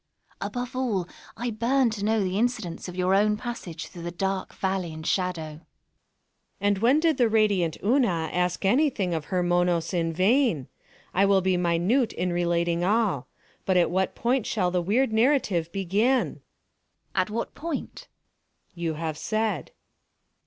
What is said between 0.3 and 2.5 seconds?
Above all, I burn to know the